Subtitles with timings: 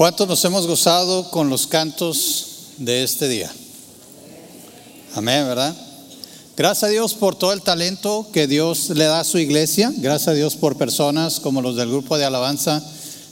[0.00, 2.46] ¿Cuántos nos hemos gozado con los cantos
[2.78, 3.52] de este día?
[5.14, 5.76] Amén, ¿verdad?
[6.56, 9.92] Gracias a Dios por todo el talento que Dios le da a su iglesia.
[9.98, 12.82] Gracias a Dios por personas como los del grupo de alabanza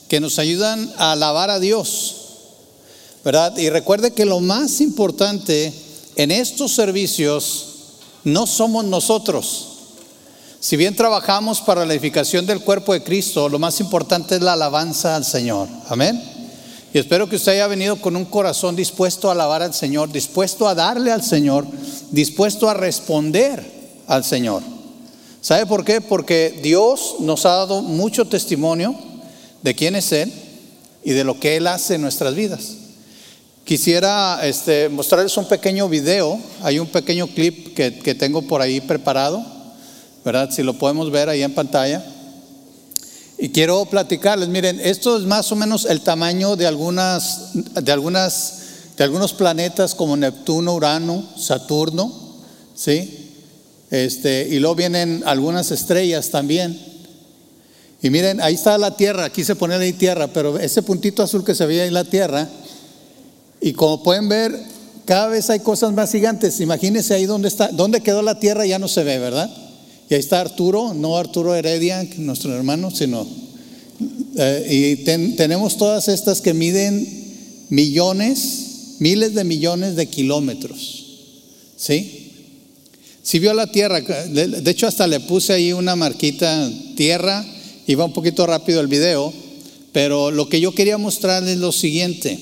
[0.09, 2.17] que nos ayudan a alabar a Dios.
[3.25, 3.57] ¿Verdad?
[3.57, 5.73] Y recuerde que lo más importante
[6.17, 7.69] en estos servicios
[8.25, 9.69] no somos nosotros.
[10.61, 14.53] Si bien trabajamos para la edificación del cuerpo de Cristo, lo más importante es la
[14.53, 15.67] alabanza al Señor.
[15.89, 16.38] Amén.
[16.93, 20.67] Y espero que usted haya venido con un corazón dispuesto a alabar al Señor, dispuesto
[20.67, 21.67] a darle al Señor,
[22.11, 23.63] dispuesto a responder
[24.07, 24.63] al Señor.
[25.43, 26.01] ¿Sabe por qué?
[26.01, 28.95] Porque Dios nos ha dado mucho testimonio
[29.63, 30.33] de quién es Él
[31.05, 32.75] y de lo que Él hace en nuestras vidas.
[33.65, 38.81] Quisiera este, mostrarles un pequeño video, hay un pequeño clip que, que tengo por ahí
[38.81, 39.45] preparado,
[40.25, 40.51] ¿verdad?
[40.51, 42.03] Si lo podemos ver ahí en pantalla.
[43.41, 48.55] Y quiero platicarles, miren, esto es más o menos el tamaño de algunas, de algunas,
[48.97, 52.13] de algunos planetas como Neptuno, Urano, Saturno,
[52.75, 53.31] ¿sí?
[53.91, 56.77] Este, y luego vienen algunas estrellas también.
[58.03, 61.45] Y miren, ahí está la Tierra, aquí se pone ahí Tierra, pero ese puntito azul
[61.45, 62.49] que se veía ahí la Tierra,
[63.61, 64.59] y como pueden ver,
[65.05, 66.61] cada vez hay cosas más gigantes.
[66.61, 69.49] Imagínense ahí donde está, donde quedó la Tierra ya no se ve, ¿verdad?
[70.11, 73.27] Y ahí está Arturo, no Arturo Heredia, nuestro hermano, sino...
[74.37, 77.07] Eh, y tenemos todas estas que miden
[77.71, 81.05] millones, miles de millones de kilómetros.
[81.77, 82.31] ¿Sí?
[83.23, 87.45] Si vio la Tierra, de, hecho hasta le puse ahí una marquita Tierra,
[87.87, 89.33] iba un poquito rápido el video,
[89.93, 92.39] pero lo que yo quería mostrarles es lo siguiente.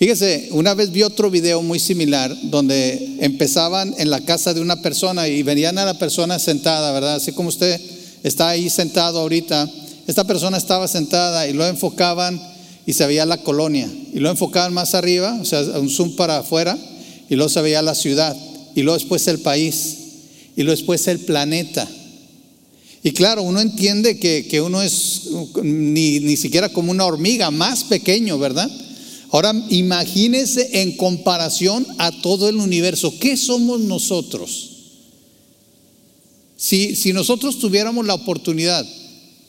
[0.00, 4.80] Fíjese, una vez vi otro video muy similar donde empezaban en la casa de una
[4.80, 7.16] persona y venían a la persona sentada, ¿verdad?
[7.16, 7.78] Así como usted
[8.22, 9.68] está ahí sentado ahorita,
[10.06, 12.40] esta persona estaba sentada y lo enfocaban
[12.86, 16.38] y se veía la colonia y lo enfocaban más arriba, o sea, un zoom para
[16.38, 16.78] afuera
[17.28, 18.34] y luego se veía la ciudad
[18.74, 19.98] y luego después el país
[20.56, 21.86] y luego después el planeta.
[23.02, 25.24] Y claro, uno entiende que, que uno es
[25.62, 28.70] ni, ni siquiera como una hormiga, más pequeño, ¿verdad?
[29.32, 34.70] Ahora imagínese en comparación a todo el universo, ¿qué somos nosotros?
[36.56, 38.84] Si, si nosotros tuviéramos la oportunidad,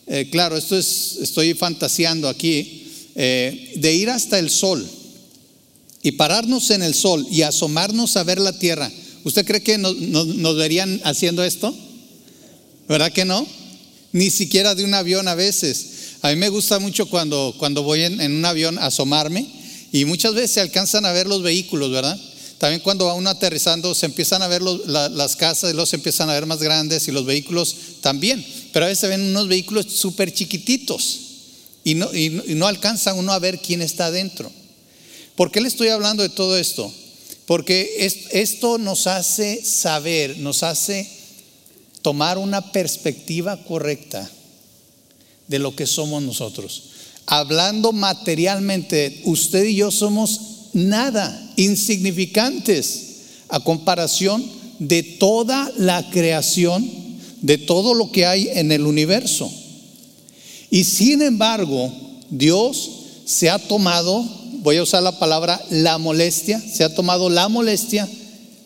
[0.05, 2.83] eh, claro, esto es, estoy fantaseando aquí,
[3.15, 4.87] eh, de ir hasta el sol
[6.03, 8.91] y pararnos en el sol y asomarnos a ver la tierra,
[9.23, 11.75] ¿usted cree que nos, nos verían haciendo esto?
[12.87, 13.47] ¿Verdad que no?
[14.11, 15.87] Ni siquiera de un avión a veces.
[16.21, 19.60] A mí me gusta mucho cuando, cuando voy en, en un avión a asomarme
[19.91, 22.17] y muchas veces se alcanzan a ver los vehículos, ¿verdad?
[22.57, 26.45] También cuando va uno aterrizando se empiezan a ver las casas se empiezan a ver
[26.45, 28.45] más grandes y los vehículos también.
[28.71, 31.19] Pero a veces se ven unos vehículos súper chiquititos
[31.83, 34.51] y no, y no alcanza uno a ver quién está adentro.
[35.35, 36.93] ¿Por qué le estoy hablando de todo esto?
[37.47, 37.95] Porque
[38.31, 41.09] esto nos hace saber, nos hace
[42.03, 44.29] tomar una perspectiva correcta
[45.47, 46.90] de lo que somos nosotros
[47.31, 50.41] hablando materialmente, usted y yo somos
[50.73, 53.03] nada, insignificantes
[53.47, 54.43] a comparación
[54.79, 56.85] de toda la creación,
[57.39, 59.49] de todo lo que hay en el universo.
[60.69, 61.89] Y sin embargo,
[62.29, 62.89] Dios
[63.23, 64.25] se ha tomado,
[64.61, 68.09] voy a usar la palabra la molestia, se ha tomado la molestia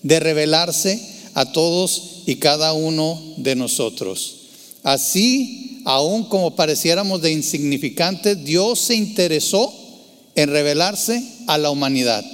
[0.02, 1.00] de revelarse
[1.36, 4.38] a todos y cada uno de nosotros.
[4.82, 9.74] Así aun como pareciéramos de insignificantes, Dios se interesó
[10.34, 12.26] en revelarse a la humanidad,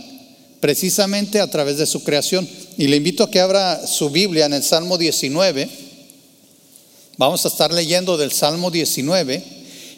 [0.61, 2.47] precisamente a través de su creación.
[2.77, 5.69] Y le invito a que abra su Biblia en el Salmo 19.
[7.17, 9.43] Vamos a estar leyendo del Salmo 19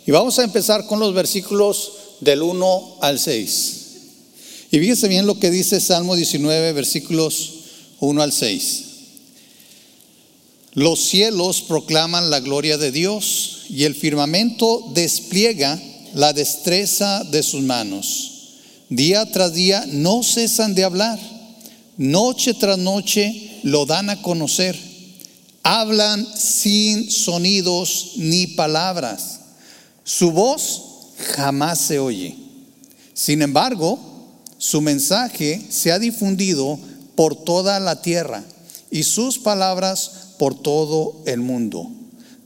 [0.06, 3.80] y vamos a empezar con los versículos del 1 al 6.
[4.72, 7.54] Y fíjese bien lo que dice Salmo 19, versículos
[8.00, 8.93] 1 al 6.
[10.74, 15.80] Los cielos proclaman la gloria de Dios y el firmamento despliega
[16.14, 18.32] la destreza de sus manos.
[18.90, 21.20] Día tras día no cesan de hablar,
[21.98, 24.78] noche tras noche lo dan a conocer.
[25.62, 29.40] Hablan sin sonidos ni palabras.
[30.04, 30.82] Su voz
[31.36, 32.36] jamás se oye.
[33.14, 34.00] Sin embargo,
[34.58, 36.80] su mensaje se ha difundido
[37.16, 38.44] por toda la tierra
[38.92, 41.90] y sus palabras por todo el mundo.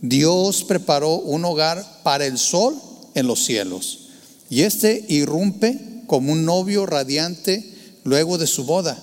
[0.02, 2.80] Dios preparó un hogar para el sol
[3.16, 4.10] en los cielos
[4.52, 7.74] y este irrumpe como un novio radiante
[8.04, 8.96] luego de su boda.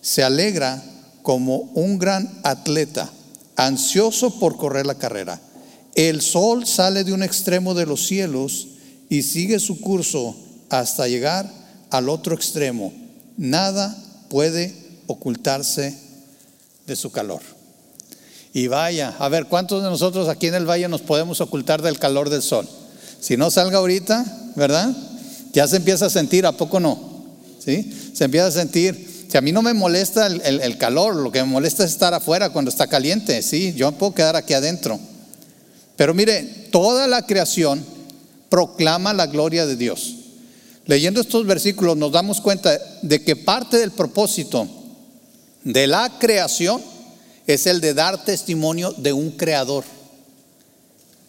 [0.00, 0.82] Se alegra
[1.22, 3.08] como un gran atleta,
[3.54, 5.40] ansioso por correr la carrera.
[5.94, 8.66] El sol sale de un extremo de los cielos
[9.08, 10.34] y sigue su curso
[10.70, 11.48] hasta llegar
[11.88, 12.92] al otro extremo.
[13.36, 13.96] Nada
[14.28, 14.74] puede
[15.06, 15.96] ocultarse
[16.84, 17.53] de su calor.
[18.56, 21.98] Y vaya, a ver, ¿cuántos de nosotros aquí en el valle nos podemos ocultar del
[21.98, 22.68] calor del sol?
[23.18, 24.24] Si no salga ahorita,
[24.54, 24.94] ¿verdad?
[25.52, 27.26] Ya se empieza a sentir, ¿a poco no?
[27.58, 27.92] ¿Sí?
[28.14, 29.26] Se empieza a sentir.
[29.28, 32.14] Si a mí no me molesta el, el calor, lo que me molesta es estar
[32.14, 33.74] afuera cuando está caliente, ¿sí?
[33.74, 35.00] Yo puedo quedar aquí adentro.
[35.96, 37.84] Pero mire, toda la creación
[38.48, 40.14] proclama la gloria de Dios.
[40.86, 44.68] Leyendo estos versículos nos damos cuenta de que parte del propósito
[45.64, 46.93] de la creación
[47.46, 49.84] es el de dar testimonio de un creador.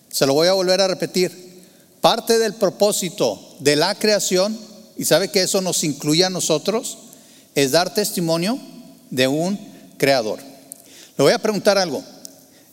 [0.10, 1.64] Se lo voy a volver a repetir.
[2.02, 4.58] Parte del propósito de la creación,
[4.98, 6.98] y sabe que eso nos incluye a nosotros,
[7.56, 8.60] es dar testimonio
[9.10, 9.60] de un
[9.98, 10.40] creador.
[11.18, 12.04] Le voy a preguntar algo.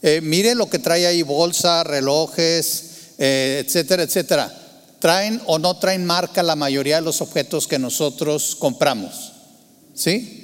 [0.02, 2.84] Eh, mire lo que trae ahí, bolsa, relojes,
[3.18, 4.52] eh, etcétera, etcétera.
[4.98, 9.32] ¿Traen o no traen marca la mayoría de los objetos que nosotros compramos?
[9.94, 10.41] ¿Sí?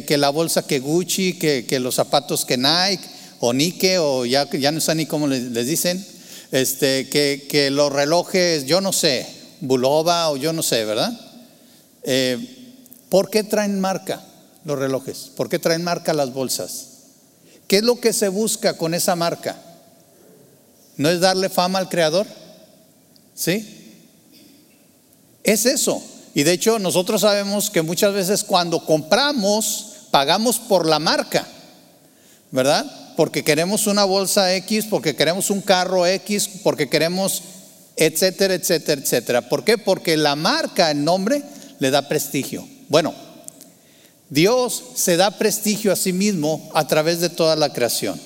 [0.00, 3.04] Que, la bolsa que Gucci, que, los zapatos que Nike
[3.40, 6.04] o Nike o ya, ya no sé ni cómo les, dicen,
[6.50, 9.26] este, que, los relojes, yo no sé,
[9.60, 11.12] Bulova o yo no sé, ¿verdad?
[12.04, 12.38] Eh,
[13.10, 14.24] ¿Por qué traen marca
[14.64, 15.30] los relojes?
[15.36, 16.88] ¿Por qué traen marca las bolsas?
[17.68, 19.60] ¿Qué es lo que se busca con esa marca?
[20.96, 22.26] ¿No es darle fama al creador?
[23.34, 23.98] ¿Sí?
[25.44, 26.02] Es eso.
[26.34, 31.46] Y de hecho nosotros sabemos que muchas veces cuando compramos, pagamos por la marca,
[32.50, 32.86] ¿verdad?
[33.16, 37.42] Porque queremos una bolsa X, porque queremos un carro X, porque queremos,
[37.96, 39.48] etcétera, etcétera, etcétera.
[39.48, 39.76] ¿Por qué?
[39.76, 41.42] Porque la marca, el nombre,
[41.78, 42.66] le da prestigio.
[42.88, 43.14] Bueno,
[44.30, 48.18] Dios se da prestigio a sí mismo a través de toda la creación.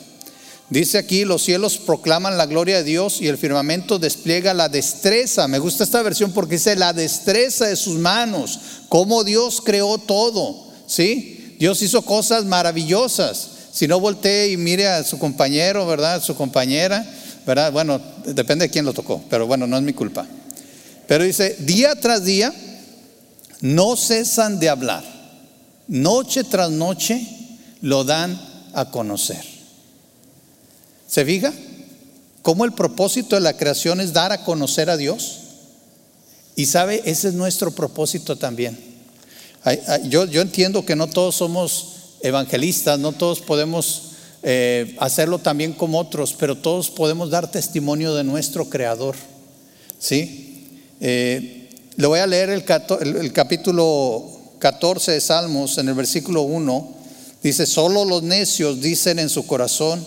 [0.68, 5.46] Dice aquí, los cielos proclaman la gloria de Dios y el firmamento despliega la destreza.
[5.46, 8.58] Me gusta esta versión porque dice la destreza de sus manos,
[8.88, 10.66] cómo Dios creó todo.
[10.88, 11.56] ¿Sí?
[11.58, 13.48] Dios hizo cosas maravillosas.
[13.72, 16.22] Si no voltee y mire a su compañero, ¿verdad?
[16.22, 17.06] Su compañera,
[17.46, 17.70] ¿verdad?
[17.70, 20.26] Bueno, depende de quién lo tocó, pero bueno, no es mi culpa.
[21.06, 22.52] Pero dice, día tras día
[23.60, 25.04] no cesan de hablar.
[25.86, 27.24] Noche tras noche
[27.82, 28.40] lo dan
[28.72, 29.55] a conocer.
[31.08, 31.52] ¿Se fija?
[32.42, 35.38] ¿Cómo el propósito de la creación es dar a conocer a Dios?
[36.54, 38.78] Y sabe, ese es nuestro propósito también.
[40.04, 44.02] Yo, yo entiendo que no todos somos evangelistas, no todos podemos
[44.42, 49.16] eh, hacerlo también como otros, pero todos podemos dar testimonio de nuestro Creador.
[49.98, 50.80] ¿Sí?
[51.00, 52.64] Eh, le voy a leer el,
[53.16, 54.30] el capítulo
[54.60, 56.94] 14 de Salmos, en el versículo 1.
[57.42, 60.06] Dice, solo los necios dicen en su corazón,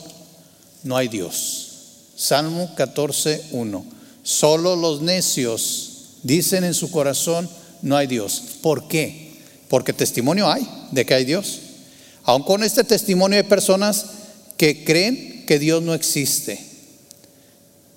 [0.84, 1.70] no hay Dios.
[2.16, 3.86] Salmo 14, 1.
[4.24, 5.90] Solo los necios
[6.24, 7.50] dicen en su corazón,
[7.82, 8.44] no hay Dios.
[8.62, 9.34] ¿Por qué?
[9.70, 11.60] Porque testimonio hay de que hay Dios.
[12.24, 14.06] Aun con este testimonio hay personas
[14.58, 16.64] que creen que Dios no existe.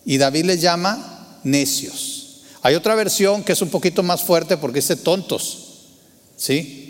[0.04, 2.42] Y David les llama necios.
[2.62, 5.58] Hay otra versión que es un poquito más fuerte porque dice tontos.
[6.36, 6.81] ¿Sí?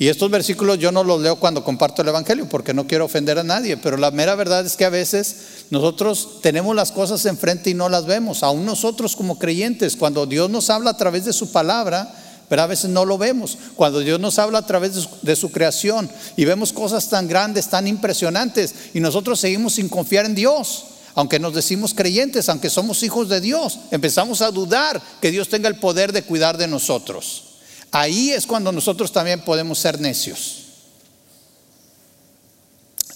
[0.00, 3.38] Y estos versículos yo no los leo cuando comparto el Evangelio porque no quiero ofender
[3.38, 7.68] a nadie, pero la mera verdad es que a veces nosotros tenemos las cosas enfrente
[7.68, 8.42] y no las vemos.
[8.42, 12.14] Aún nosotros como creyentes, cuando Dios nos habla a través de su palabra,
[12.48, 13.58] pero a veces no lo vemos.
[13.76, 17.28] Cuando Dios nos habla a través de su, de su, creación y vemos cosas tan
[17.28, 22.70] grandes, tan impresionantes, y nosotros seguimos sin confiar en Dios, aunque nos decimos creyentes, aunque
[22.70, 26.68] somos hijos de Dios, empezamos a dudar que Dios tenga el poder de cuidar de
[26.68, 27.49] nosotros.
[27.92, 30.64] Ahí es cuando nosotros también podemos ser necios.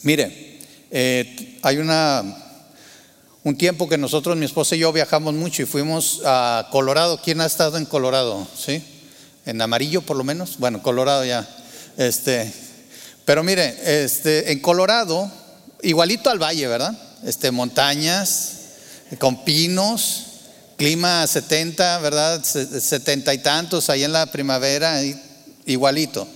[0.02, 0.58] Mire,
[0.90, 2.22] eh, hay una,
[3.44, 7.20] un tiempo que nosotros, mi esposa y yo viajamos mucho y fuimos a Colorado.
[7.22, 8.46] ¿Quién ha estado en Colorado?
[8.56, 8.82] ¿Sí?
[9.46, 10.58] En amarillo por lo menos.
[10.58, 11.48] Bueno, Colorado ya.
[11.96, 12.52] Este,
[13.24, 15.30] pero mire, este, en Colorado,
[15.82, 16.94] igualito al valle, ¿verdad?
[17.24, 18.52] Este, montañas,
[19.18, 20.33] con pinos,
[20.76, 22.42] clima 70, ¿verdad?
[22.44, 25.00] 70 y tantos ahí en la primavera,
[25.66, 26.26] igualito.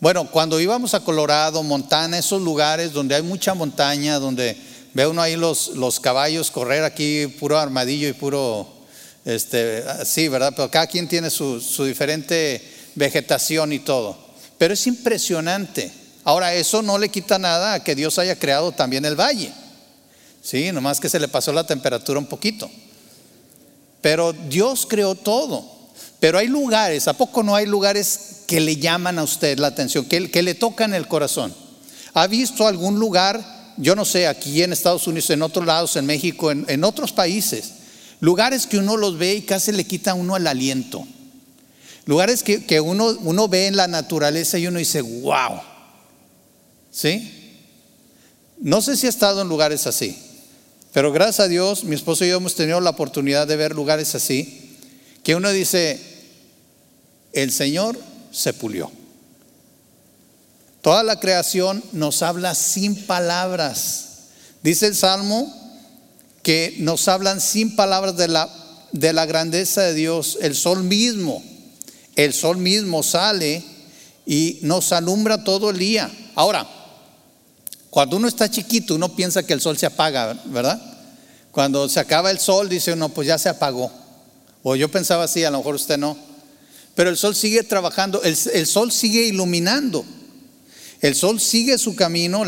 [0.00, 4.56] Bueno, cuando íbamos a Colorado, Montana, esos lugares donde hay mucha montaña, donde
[4.92, 8.68] ve uno ahí los, los caballos correr aquí, puro armadillo y puro,
[9.24, 10.52] este, sí, ¿verdad?
[10.54, 12.62] Pero cada quien tiene su, su diferente
[12.94, 14.16] vegetación y todo.
[14.58, 15.90] Pero es impresionante.
[16.22, 19.52] Ahora, eso no le quita nada a que Dios haya creado también el valle.
[20.42, 22.70] Sí, nomás que se le pasó la temperatura un poquito.
[24.04, 25.64] Pero Dios creó todo.
[26.20, 30.04] Pero hay lugares, ¿a poco no hay lugares que le llaman a usted la atención,
[30.04, 31.54] que, le tocan el corazón?
[32.12, 36.04] ¿Ha visto algún lugar, yo no sé, aquí en Estados Unidos, en otros lados, en
[36.04, 37.72] México, en, otros países,
[38.20, 41.06] lugares que uno los ve y casi le quita a uno el aliento.
[42.04, 45.62] Lugares que, que uno, uno ve en la naturaleza y uno dice, wow.
[46.90, 47.56] ¿Sí?
[48.60, 50.14] No sé si ha estado en lugares así,
[50.94, 54.14] pero gracias a Dios, mi esposo y yo hemos tenido la oportunidad de ver lugares
[54.14, 54.78] así,
[55.24, 56.00] que uno dice,
[57.32, 57.98] el Señor
[58.30, 58.92] se pulió.
[60.82, 64.28] Toda la creación nos habla sin palabras.
[64.62, 65.52] Dice el Salmo
[66.44, 68.48] que nos hablan sin palabras de la,
[68.92, 70.38] de la grandeza de Dios.
[70.42, 71.42] El sol mismo,
[72.14, 73.64] el sol mismo sale
[74.26, 76.08] y nos alumbra todo el día.
[76.36, 76.68] Ahora,
[77.94, 80.82] cuando uno está chiquito, uno piensa que el sol se apaga, ¿verdad?
[81.52, 83.88] Cuando se acaba el sol, dice uno, pues ya se apagó.
[84.64, 86.18] O yo pensaba así, a lo mejor usted no.
[86.96, 90.04] Pero el sol sigue trabajando, el, sol sigue iluminando.
[91.02, 92.42] El sol sigue su camino,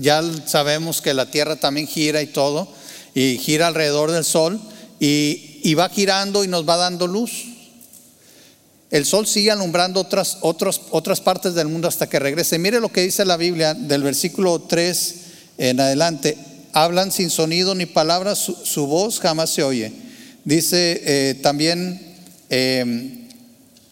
[0.00, 2.66] ya sabemos que la tierra también gira y todo,
[3.14, 4.58] y gira alrededor del sol,
[4.98, 7.44] y, va girando y nos va dando luz.
[8.96, 12.58] El sol sigue alumbrando otras, otras, otras partes del mundo hasta que regrese.
[12.58, 15.14] Mire lo que dice la Biblia del versículo 3
[15.58, 16.38] en adelante.
[16.72, 19.92] Hablan sin sonido ni palabras, su, voz jamás se oye.
[20.44, 22.00] Dice eh, también...
[22.50, 23.22] Eh,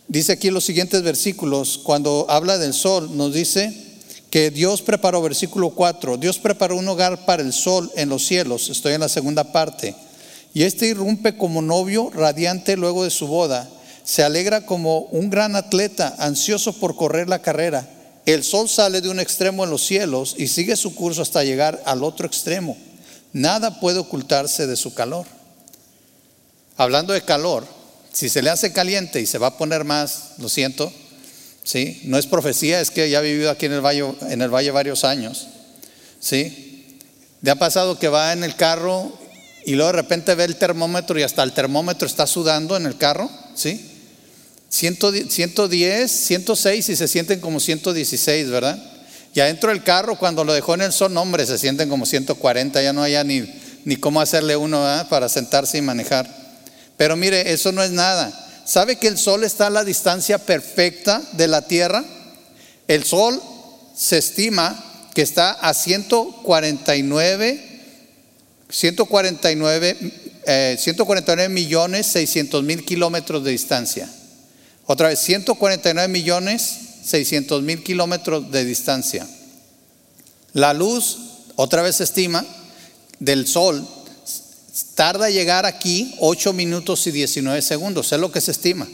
[0.06, 3.72] Dice aquí los siguientes versículos, cuando habla del sol, nos dice
[4.30, 8.68] que Dios preparó, versículo 4, Dios preparó un hogar para el sol en los cielos,
[8.68, 9.94] estoy en la segunda parte,
[10.52, 13.68] y este irrumpe como novio radiante luego de su boda,
[14.04, 17.88] se alegra como un gran atleta ansioso por correr la carrera.
[18.26, 21.82] El sol sale de un extremo en los cielos y sigue su curso hasta llegar
[21.86, 22.76] al otro extremo.
[23.32, 25.26] Nada puede ocultarse de su calor.
[26.76, 27.66] Hablando de calor,
[28.12, 30.92] si se le hace caliente y se va a poner más, lo siento,
[31.64, 32.02] ¿sí?
[32.04, 34.70] No es profecía, es que ya he vivido aquí en el valle, en el valle
[34.70, 35.48] varios años,
[36.20, 36.98] ¿sí?
[37.40, 39.12] ¿Le ha pasado que va en el carro
[39.64, 42.96] y luego de repente ve el termómetro y hasta el termómetro está sudando en el
[42.96, 43.93] carro, ¿sí?
[44.74, 48.76] 110, 106 y se sienten como 116, ¿verdad?
[49.32, 52.82] Y adentro del carro, cuando lo dejó en el sol, hombre, se sienten como 140,
[52.82, 53.48] ya no hay ni,
[53.84, 56.28] ni cómo hacerle uno para sentarse y manejar.
[56.96, 58.32] Pero mire, eso no es nada.
[58.64, 62.04] ¿Sabe que el Sol está a la distancia perfecta de la Tierra?
[62.88, 63.40] El Sol
[63.94, 67.60] se estima que está a 149,
[68.70, 74.08] 149, 149 millones 600 mil kilómetros de distancia.
[74.86, 79.26] Otra vez, 149 millones 600 mil kilómetros de distancia.
[80.52, 81.18] La luz,
[81.56, 82.44] otra vez se estima,
[83.18, 83.86] del Sol
[84.94, 88.88] tarda llegar aquí 8 minutos y 19 segundos, es lo que se estima.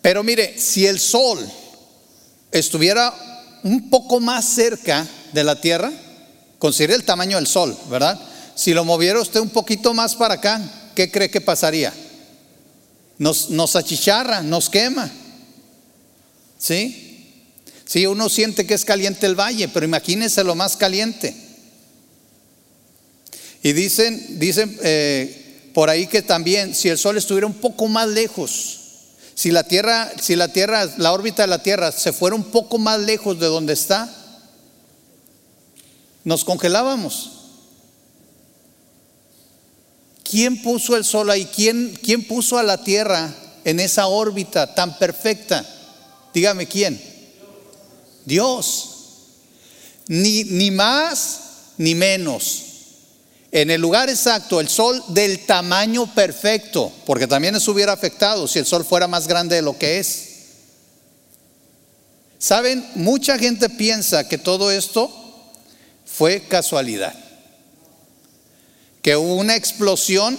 [0.00, 1.38] Pero mire, si el Sol
[2.50, 3.12] estuviera
[3.62, 5.92] un poco más cerca de la Tierra,
[6.58, 8.20] considere el tamaño del Sol, ¿verdad?
[8.54, 10.60] Si lo moviera usted un poquito más para acá,
[10.94, 11.92] ¿qué cree que pasaría?
[13.18, 15.10] Nos, nos achicharra, nos quema.
[16.58, 17.12] ¿Sí?
[17.84, 21.36] Sí, uno siente que es caliente el valle, pero imagínese lo más caliente.
[23.62, 28.08] Y dicen, dicen eh, por ahí que también si el Sol estuviera un poco más
[28.08, 28.78] lejos,
[29.34, 32.78] si la Tierra, si la Tierra, la órbita de la Tierra se fuera un poco
[32.78, 34.10] más lejos de donde está,
[36.24, 37.41] nos congelábamos.
[40.32, 41.44] ¿Quién puso el Sol ahí?
[41.44, 43.34] ¿Quién, quién puso a la Tierra
[43.64, 45.62] en esa órbita tan perfecta?
[46.32, 46.98] Dígame quién.
[48.24, 48.88] Dios.
[50.08, 51.40] Ni, ni más
[51.76, 52.62] ni menos
[53.52, 58.58] en el lugar exacto, el sol del tamaño perfecto, porque también eso hubiera afectado si
[58.58, 60.28] el sol fuera más grande de lo que es.
[62.38, 65.12] Saben, mucha gente piensa que todo esto
[66.06, 67.14] fue casualidad,
[69.02, 70.38] que hubo una explosión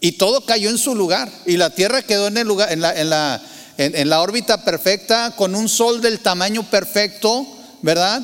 [0.00, 2.98] y todo cayó en su lugar y la Tierra quedó en, el lugar, en, la,
[2.98, 3.42] en, la,
[3.78, 7.46] en la órbita perfecta con un sol del tamaño perfecto,
[7.82, 8.22] ¿verdad?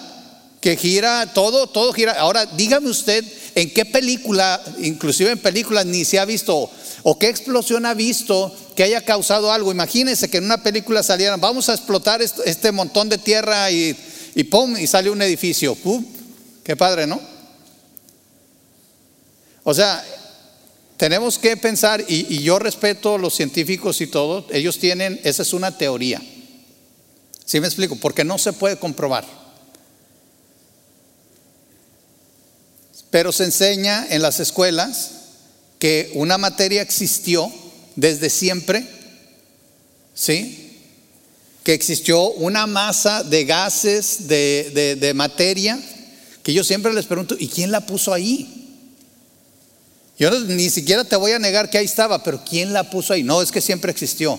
[0.61, 2.13] Que gira, todo, todo gira.
[2.13, 6.69] Ahora, dígame usted ¿En qué película, inclusive en películas, ni se ha visto,
[7.05, 9.71] o qué explosión ha visto que haya causado algo?
[9.71, 13.97] Imagínense que en una película salieran, vamos a explotar este, montón de tierra y,
[14.35, 14.77] y ¡pum!
[14.77, 15.77] y sale un edificio.
[15.77, 16.05] ¡Pum!
[16.65, 17.21] Qué padre, ¿no?
[19.65, 20.05] O sea,
[20.97, 25.53] tenemos que pensar, y, yo respeto a los científicos y todo, ellos tienen, esa es
[25.53, 26.23] una teoría.
[27.45, 27.97] ¿Sí me explico?
[27.97, 29.27] Porque no se puede comprobar.
[33.11, 35.11] Pero se enseña en las escuelas
[35.79, 37.53] que una materia existió
[37.97, 38.87] desde siempre,
[40.15, 40.81] ¿sí?
[41.63, 45.79] Que existió una masa de gases, de, materia,
[46.43, 48.64] que yo siempre les pregunto, ¿y quién la puso ahí?
[50.19, 53.23] Yo ni siquiera te voy a negar que ahí estaba, pero ¿quién la puso ahí?
[53.23, 54.39] No, es que siempre existió.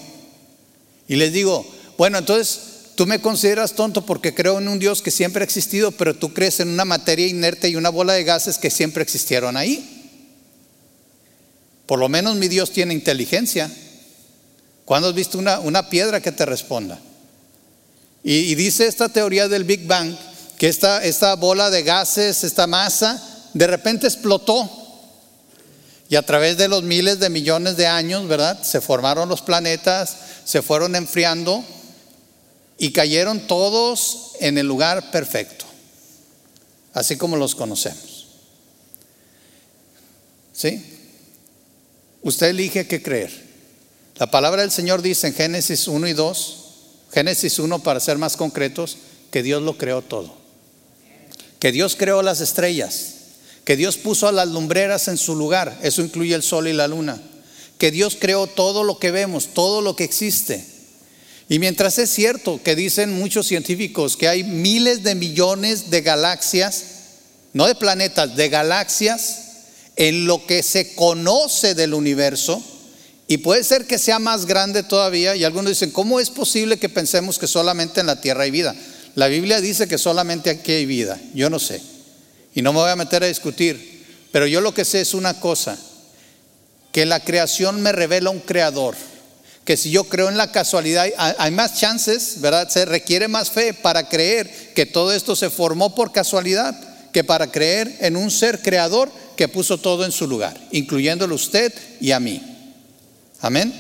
[1.08, 1.66] Y les digo,
[1.98, 2.60] bueno, entonces
[2.96, 6.34] tú me consideras tonto porque creo en un Dios que siempre ha existido, pero tú
[6.34, 9.92] crees en una materia inerte y una bola de gases que siempre existieron ahí.
[11.86, 13.70] Por lo menos mi Dios tiene inteligencia.
[14.86, 17.00] ¿Cuándo has visto una, una piedra que te responda?
[18.28, 20.16] Y, dice esta teoría del Big Bang
[20.58, 23.22] que esta, esta bola de gases, esta masa,
[23.54, 24.68] de repente explotó.
[26.10, 28.62] Y a través de los miles de millones de años, ¿verdad?
[28.62, 31.64] Se formaron los planetas, se fueron enfriando
[32.78, 35.66] y cayeron todos en el lugar perfecto,
[36.94, 38.28] así como los conocemos.
[40.54, 40.84] ¿Sí?
[42.22, 43.46] Usted elige qué creer.
[44.16, 46.64] La palabra del Señor dice en Génesis 1 y 2,
[47.14, 48.98] Génesis 1 para ser más concretos,
[49.32, 50.34] que Dios lo creó todo.
[51.60, 53.15] Que Dios creó las estrellas,
[53.66, 56.88] que Dios puso a las lumbreras en su lugar, eso incluye el sol y la
[56.88, 57.20] luna.
[57.80, 60.64] Que Dios creó todo lo que vemos, todo lo que existe.
[61.50, 66.84] Y mientras es cierto que dicen muchos científicos que hay miles de millones de galaxias,
[67.54, 69.42] no de planetas, de galaxias,
[69.96, 72.64] en lo que se conoce del universo,
[73.28, 76.90] y puede ser que sea más grande todavía, y algunos dicen, ¿cómo es posible que
[76.90, 78.76] pensemos que solamente en la Tierra hay vida?
[79.16, 81.82] La Biblia dice que solamente aquí hay vida, yo no sé,
[82.56, 85.40] y no me voy a meter a discutir, pero yo lo que sé es una
[85.40, 85.78] cosa,
[86.92, 88.96] que la creación me revela un creador,
[89.66, 92.70] que si yo creo en la casualidad, hay más chances, ¿verdad?
[92.70, 96.76] Se requiere más fe para creer que todo esto se formó por casualidad
[97.12, 101.74] que para creer en un ser creador que puso todo en su lugar, incluyéndolo usted
[102.00, 102.42] y a mí.
[103.42, 103.74] Amén.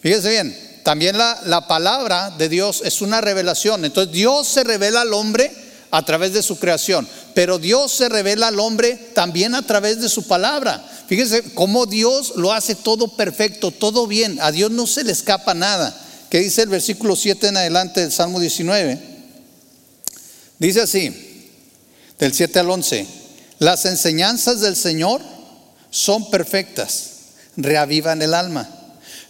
[0.00, 3.84] Fíjese bien, también la, la, palabra de Dios es una revelación.
[3.84, 5.52] Entonces Dios se revela al hombre
[5.90, 10.08] a través de su creación, pero Dios se revela al hombre también a través de
[10.08, 10.84] su palabra.
[11.06, 14.38] Fíjese cómo Dios lo hace todo perfecto, todo bien.
[14.40, 15.98] A Dios no se le escapa nada.
[16.30, 19.00] ¿Qué dice el versículo 7 en adelante del Salmo 19?
[20.58, 21.14] Dice así,
[22.18, 23.06] del 7 al 11.
[23.58, 25.22] Las enseñanzas del Señor
[25.90, 27.10] son perfectas,
[27.56, 28.68] reavivan el alma.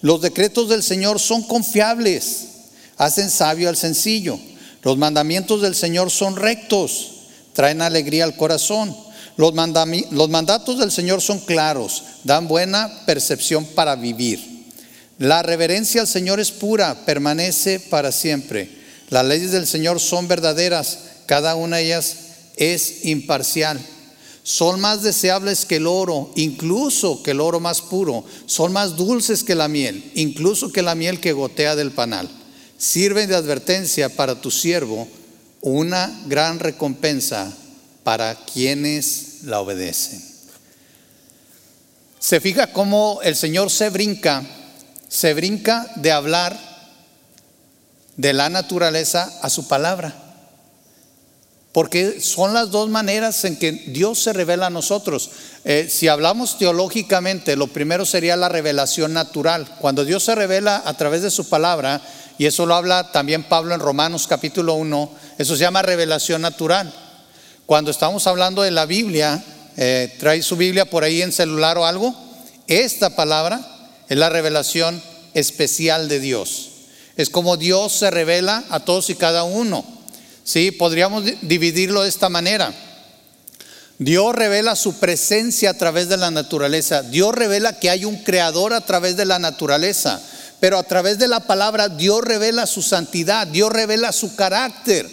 [0.01, 2.47] Los decretos del Señor son confiables,
[2.97, 4.39] hacen sabio al sencillo.
[4.83, 7.18] Los mandamientos del Señor son rectos,
[7.59, 8.97] traen alegría al corazón.
[9.37, 14.69] Los, mandatos del Señor son claros, dan buena percepción para vivir.
[15.19, 18.71] La reverencia al Señor es pura, permanece para siempre.
[19.09, 22.17] Las leyes del Señor son verdaderas, cada una de ellas
[22.55, 23.81] es imparcial.
[24.45, 28.25] Son más deseables que el oro, incluso que el oro más puro.
[28.47, 32.31] Son más dulces que la miel, incluso que la miel que gotea del panal.
[32.77, 35.09] Sirven de advertencia para tu siervo,
[35.61, 37.53] una gran recompensa
[38.05, 40.23] para quienes la obedecen.
[42.19, 44.45] Se fija cómo el Señor se brinca,
[45.09, 46.59] se brinca de hablar
[48.17, 50.28] de la naturaleza a su palabra.
[51.73, 55.31] Porque son las dos maneras en que Dios se revela a nosotros.
[55.65, 59.77] Eh, si hablamos teológicamente, lo primero sería la revelación natural.
[59.81, 62.01] Cuando Dios se revela a través de su palabra,
[62.39, 66.93] y eso lo habla también Pablo en Romanos capítulo 1, eso se llama revelación natural.
[67.67, 69.45] Cuando estamos hablando de la Biblia,
[69.77, 72.15] eh, trae su Biblia por ahí en celular o algo,
[72.67, 73.61] esta palabra
[74.09, 75.03] es la revelación
[75.35, 76.71] especial de Dios.
[77.17, 79.85] Es como Dios se revela a todos y cada uno.
[80.49, 82.73] Sí, podríamos dividirlo de esta manera.
[83.99, 87.03] Dios revela su presencia a través de la naturaleza.
[87.03, 90.23] Dios revela que hay un creador a través de la naturaleza.
[90.59, 95.07] Pero a través de la palabra Dios revela su santidad, Dios revela su carácter.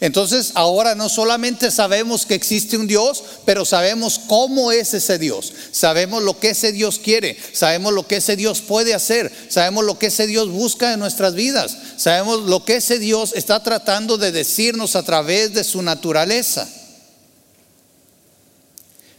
[0.00, 5.52] Entonces ahora no solamente sabemos que existe un Dios, pero sabemos cómo es ese Dios.
[5.72, 9.98] Sabemos lo que ese Dios quiere, sabemos lo que ese Dios puede hacer, sabemos lo
[9.98, 14.30] que ese Dios busca en nuestras vidas, sabemos lo que ese Dios está tratando de
[14.30, 16.68] decirnos a través de su naturaleza.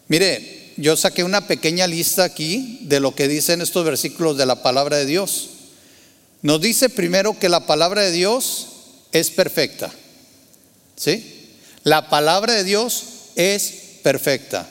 [0.07, 4.63] Mire, yo saqué una pequeña lista aquí de lo que dicen estos versículos de la
[4.63, 5.49] palabra de Dios.
[6.41, 8.67] Nos dice primero que la palabra de Dios
[9.11, 9.91] es perfecta.
[10.99, 11.55] ¿Sí?
[11.85, 13.03] La palabra de Dios
[13.35, 14.69] es perfecta.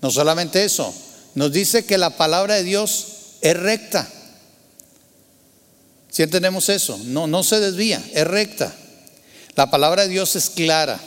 [0.00, 0.92] No solamente eso,
[1.34, 3.06] nos dice que la palabra de Dios
[3.42, 4.08] es recta.
[6.10, 8.74] Si entendemos eso, no, no se desvía, es recta.
[9.54, 10.98] La palabra de Dios es clara.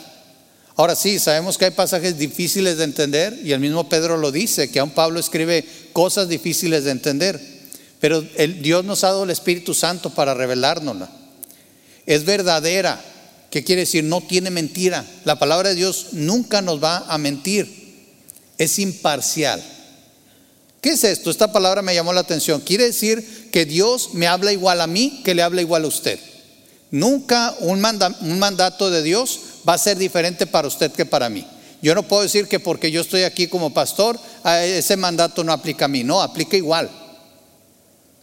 [0.76, 4.70] Ahora sí, sabemos que hay pasajes difíciles de entender y el mismo Pedro lo dice,
[4.70, 7.40] que aún Pablo escribe cosas difíciles de entender,
[7.98, 11.10] pero el, Dios nos ha dado el Espíritu Santo para revelárnosla.
[12.04, 13.02] Es verdadera,
[13.50, 14.04] ¿Qué quiere decir?
[14.04, 15.04] No tiene mentira.
[15.24, 17.86] La palabra de Dios nunca nos va a mentir.
[18.58, 19.62] Es imparcial.
[20.80, 21.30] ¿Qué es esto?
[21.30, 22.60] Esta palabra me llamó la atención.
[22.60, 26.18] Quiere decir que Dios me habla igual a mí que le habla igual a usted.
[26.90, 31.46] Nunca un, mandato de Dios va a ser diferente para usted que para mí.
[31.82, 35.86] Yo no puedo decir que porque yo estoy aquí como pastor, ese mandato no aplica
[35.86, 36.04] a mí.
[36.04, 36.90] No, aplica igual.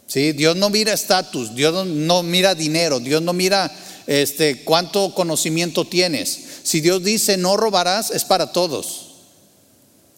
[0.07, 0.31] ¿Sí?
[0.31, 3.71] Dios no mira estatus, Dios no, mira dinero, Dios no mira
[4.08, 6.39] este, cuánto conocimiento tienes.
[6.63, 9.12] Si Dios dice no robarás, es para todos.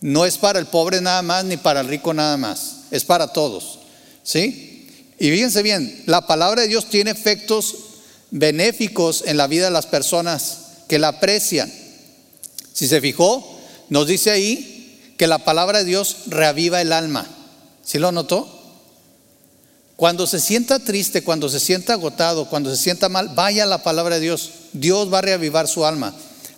[0.01, 2.77] No es para el pobre nada más ni para el rico nada más.
[2.91, 3.79] Es para todos.
[4.23, 4.87] ¿Sí?
[5.17, 7.75] Y fíjense bien, la palabra de Dios tiene efectos
[8.31, 11.71] benéficos en la vida de las personas que la aprecian.
[12.73, 17.27] Si se fijó, nos dice ahí que la palabra de Dios reaviva el alma.
[17.83, 18.54] ¿Sí lo notó?
[19.95, 23.83] Cuando se sienta triste, cuando se sienta agotado, cuando se sienta mal, vaya a la
[23.83, 24.51] palabra de Dios.
[24.73, 26.13] Dios va a reavivar su alma.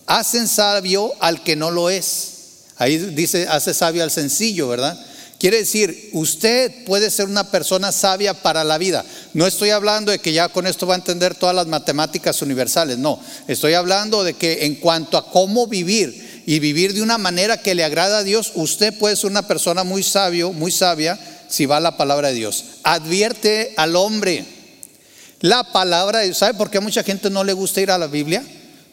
[0.08, 2.34] Hacen sabio al que no lo es.
[2.78, 4.98] Ahí dice, hace sabio al sencillo, ¿verdad?
[5.40, 9.06] Quiere decir, usted puede ser una persona sabia para la vida.
[9.36, 12.98] No estoy hablando de que ya con esto va a entender todas las matemáticas universales,
[12.98, 13.20] no.
[13.48, 17.76] Estoy hablando de que en cuanto a cómo vivir y vivir de una manera que
[17.76, 21.80] le agrada a Dios, usted puede ser una persona muy sabio, muy sabia, si va
[21.80, 22.64] la palabra de Dios.
[22.84, 24.46] Advierte al hombre.
[25.42, 28.44] La palabra, ¿sabe por qué a mucha gente no le gusta ir a la Biblia?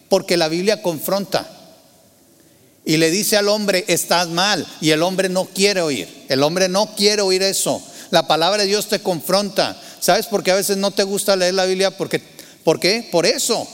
[0.08, 1.48] Porque la Biblia confronta
[2.84, 6.68] y le dice al hombre, estás mal, y el hombre no quiere oír, el hombre
[6.68, 7.82] no quiere oír eso.
[8.10, 9.80] La palabra de Dios te confronta.
[10.00, 11.96] ¿Sabes por qué a veces no te gusta leer la Biblia?
[11.96, 12.22] Porque,
[12.62, 13.08] ¿Por qué?
[13.10, 13.66] Por eso.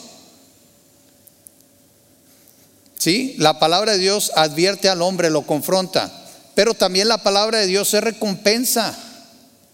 [2.97, 3.35] ¿Sí?
[3.39, 6.20] La palabra de Dios advierte al hombre, lo confronta,
[6.61, 8.95] pero también la palabra de Dios es recompensa.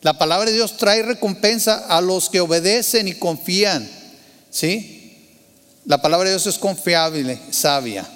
[0.03, 3.91] La palabra de Dios trae recompensa a los que obedecen y confían.
[4.53, 5.43] ¿Sí?
[5.85, 8.09] La palabra de Dios es confiable, sabia.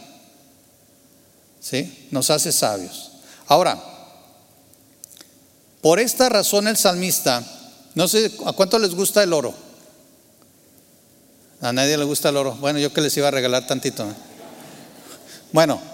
[1.61, 2.07] ¿sí?
[2.13, 3.11] Nos hace sabios.
[3.49, 3.77] Ahora,
[5.81, 7.45] por esta razón el salmista,
[7.97, 9.53] no sé, ¿a cuánto les gusta el oro?
[11.61, 12.55] A nadie le gusta el oro.
[12.55, 14.09] Bueno, yo que les iba a regalar tantito.
[14.09, 14.15] ¿eh?
[15.51, 15.90] Bueno,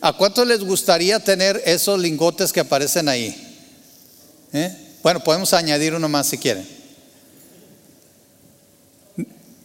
[0.00, 3.34] ¿a cuánto les gustaría tener esos lingotes que aparecen ahí?
[4.52, 4.98] ¿Eh?
[5.02, 6.66] Bueno, podemos añadir uno más si quieren.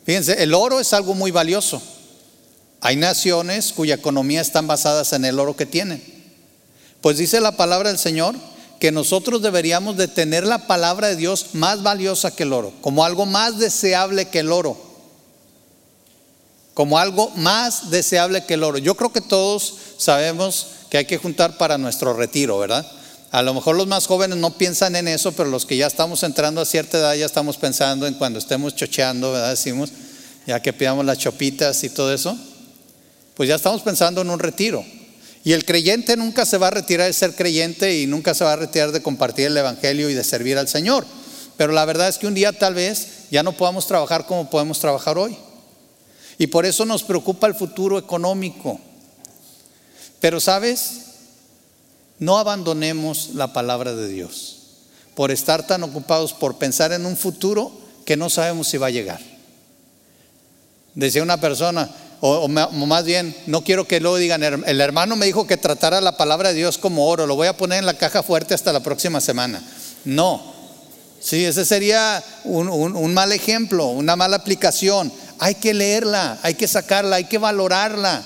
[0.06, 1.82] Fíjense, el oro es algo muy valioso.
[2.82, 6.04] Hay naciones cuya economía están basadas en el oro que tienen.
[7.02, 8.36] Pues dice la palabra del Señor
[8.80, 13.06] que nosotros deberíamos de tener la palabra de Dios más valiosa que el oro, como
[13.06, 14.91] algo más deseable que el oro.
[16.74, 18.78] Como algo más deseable que el oro.
[18.78, 22.90] Yo creo que todos sabemos que hay que juntar para nuestro retiro, ¿verdad?
[23.32, 26.24] A lo mejor los más jóvenes no piensan en eso, pero los que ya estamos
[26.24, 29.52] entrando a cierta edad ya estamos pensando en cuando estemos chocheando, ¿verdad?
[29.52, 29.92] Decimos,
[30.48, 32.38] ya que pidamos las chopitas y todo eso
[33.36, 34.86] pues ya estamos pensando en un retiro.
[35.44, 38.54] Y el creyente nunca se va a retirar de ser creyente y nunca se va
[38.54, 41.06] a retirar de compartir el Evangelio y de servir al Señor.
[41.58, 44.80] Pero la verdad es que un día tal vez ya no podamos trabajar como podemos
[44.80, 45.36] trabajar hoy.
[46.38, 48.80] Y por eso nos preocupa el futuro económico.
[50.20, 51.02] Pero sabes,
[52.20, 54.58] no abandonemos la palabra de Dios
[55.16, 57.72] por estar tan ocupados por pensar en un futuro
[58.06, 59.20] que no sabemos si va a llegar.
[60.96, 61.90] Decía una persona,
[62.22, 66.18] o, más bien, no quiero que luego digan, el hermano me dijo que tratara la
[66.18, 68.82] palabra de Dios como oro, lo voy a poner en la caja fuerte hasta la
[68.82, 69.62] próxima semana.
[70.06, 70.42] No,
[71.20, 75.12] sí, ese sería un, mal ejemplo, una mala aplicación.
[75.42, 78.24] Hay que leerla, hay que sacarla, hay que valorarla.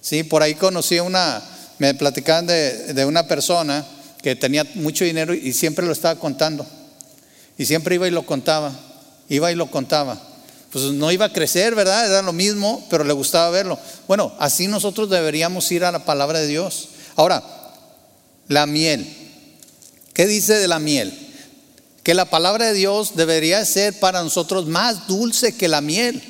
[0.00, 1.40] Sí, por ahí conocí una,
[1.78, 3.86] me platicaban de, de una persona
[4.22, 6.66] que tenía mucho dinero y siempre lo estaba contando.
[7.56, 8.72] Y siempre iba y lo contaba,
[9.28, 10.20] iba y lo contaba
[10.76, 12.06] pues no iba a crecer, ¿verdad?
[12.06, 13.78] Era lo mismo, pero le gustaba verlo.
[14.06, 16.88] Bueno, así nosotros deberíamos ir a la palabra de Dios.
[17.14, 17.42] Ahora,
[18.48, 19.06] la miel.
[20.12, 21.25] ¿Qué dice de la miel?
[22.06, 26.22] Que la palabra de Dios debería ser para nosotros más dulce que la miel.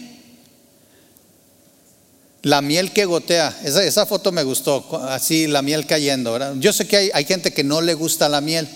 [2.41, 6.55] La miel que gotea, esa, esa foto me gustó, así la miel cayendo.
[6.55, 8.67] Yo sé que hay, hay gente que no le gusta la miel,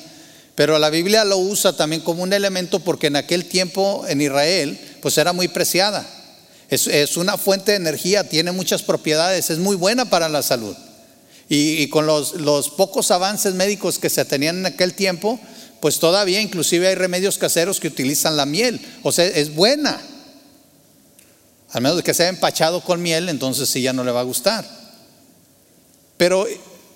[0.54, 4.78] pero la Biblia lo usa también como un elemento porque en aquel tiempo en Israel
[5.00, 6.06] pues era muy preciada.
[6.68, 10.76] Es, una fuente de energía, tiene muchas propiedades, es muy buena para la salud.
[11.48, 15.40] Y, con los, los, pocos avances médicos que se tenían en aquel tiempo,
[15.80, 18.80] pues todavía inclusive hay remedios caseros que utilizan la miel.
[19.02, 20.00] O sea, es buena.
[21.70, 24.64] Al menos que sea empachado con miel, entonces sí ya no le va a gustar.
[26.16, 26.46] Pero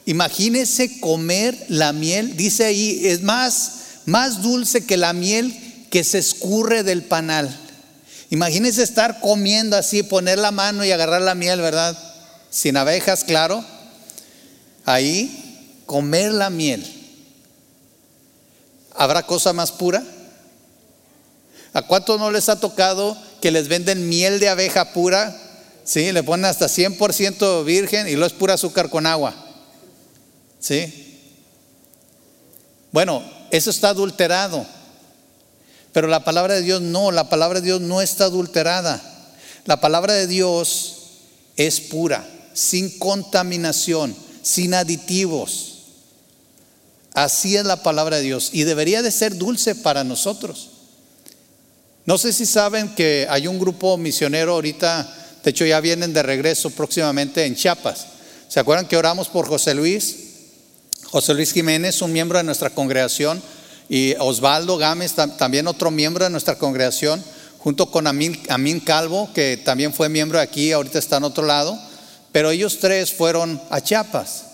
[0.07, 3.73] Imagínese comer la miel, dice ahí, es más,
[4.05, 5.57] más dulce que la miel
[5.91, 7.59] que se escurre del panal.
[8.29, 11.97] Imagínese estar comiendo así, poner la mano y agarrar la miel, ¿verdad?
[12.51, 13.65] Sin abejas, claro.
[14.85, 16.85] Ahí, comer la miel.
[18.95, 20.03] ¿Habrá cosa más pura?
[21.73, 25.37] ¿A cuántos no les ha tocado que les venden miel de abeja pura?
[25.85, 29.35] Sí, le ponen hasta 100% virgen y lo es pura azúcar con agua.
[30.61, 31.21] ¿Sí?
[32.93, 34.65] Bueno, eso está adulterado.
[35.93, 39.03] Pero la palabra de Dios no, la palabra de Dios no está adulterada.
[39.65, 40.97] La palabra de Dios
[41.57, 45.74] es pura, sin contaminación, sin aditivos.
[47.15, 50.71] Así es la palabra de Dios y debería de ser dulce para nosotros.
[52.07, 55.11] No sé si saben que hay un grupo misionero ahorita,
[55.43, 58.07] de hecho ya vienen de regreso próximamente en Chiapas.
[58.49, 60.17] ¿Se acuerdan que oramos por José Luis?
[61.05, 63.41] José Luis Jiménez, un miembro de nuestra congregación,
[63.89, 67.23] y Osvaldo Gámez, también otro miembro de nuestra congregación,
[67.59, 71.79] junto con Amin, Calvo, que también fue miembro de aquí, ahorita está en otro lado,
[72.33, 74.45] pero ellos tres fueron a Chiapas.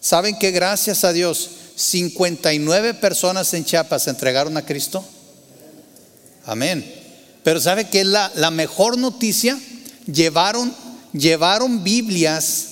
[0.00, 5.04] ¿Saben que gracias a Dios 59 personas en Chiapas se entregaron a Cristo?
[6.44, 6.84] Amén.
[7.44, 9.56] Pero ¿sabe que es la, la mejor noticia?
[10.12, 10.74] Llevaron,
[11.12, 12.66] llevaron Biblias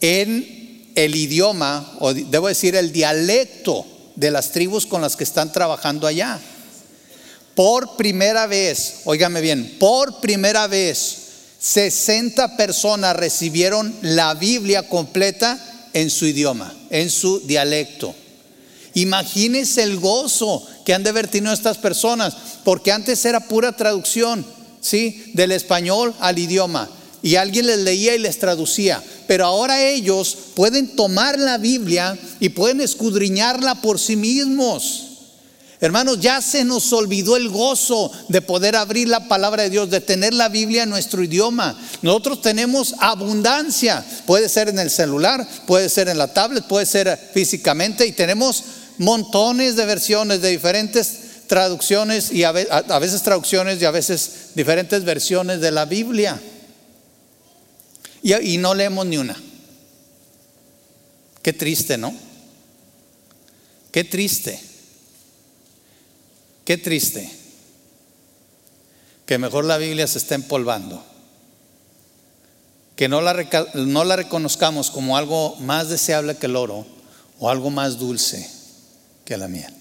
[0.00, 5.52] en el idioma, o debo decir el dialecto de las tribus con las que están
[5.52, 6.40] trabajando allá.
[7.54, 11.18] Por primera vez, óigame bien, por primera vez,
[11.60, 15.58] 60 personas recibieron la Biblia completa
[15.92, 18.14] en su idioma, en su dialecto.
[18.94, 24.44] Imagínense el gozo que han de haber tenido estas personas, porque antes era pura traducción,
[24.80, 25.30] ¿sí?
[25.34, 26.88] Del español al idioma.
[27.22, 29.02] Y alguien les leía y les traducía.
[29.26, 35.07] Pero ahora ellos pueden tomar la Biblia y pueden escudriñarla por sí mismos.
[35.80, 40.00] Hermanos, ya se nos olvidó el gozo de poder abrir la palabra de Dios, de
[40.00, 41.78] tener la Biblia en nuestro idioma.
[42.02, 44.04] Nosotros tenemos abundancia.
[44.26, 48.64] Puede ser en el celular, puede ser en la tablet, puede ser físicamente y tenemos
[48.98, 55.60] montones de versiones de diferentes traducciones y a veces traducciones y a veces diferentes versiones
[55.60, 56.40] de la Biblia.
[58.22, 59.36] Y, no leemos ni una.
[61.42, 62.14] Qué triste, ¿no?
[63.92, 64.67] Qué triste.
[66.68, 67.30] Qué triste.
[69.24, 71.02] Que mejor la Biblia se está empolvando.
[72.94, 73.32] Que no la,
[73.72, 76.84] no la reconozcamos como algo más deseable que el oro
[77.38, 78.50] o algo más dulce
[79.24, 79.72] que la miel.